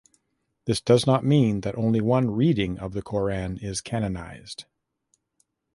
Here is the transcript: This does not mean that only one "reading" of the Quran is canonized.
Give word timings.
This 0.65 0.81
does 0.81 1.05
not 1.05 1.23
mean 1.23 1.61
that 1.61 1.77
only 1.77 2.01
one 2.01 2.31
"reading" 2.31 2.79
of 2.79 2.93
the 2.93 3.03
Quran 3.03 3.61
is 3.63 3.81
canonized. 3.81 4.65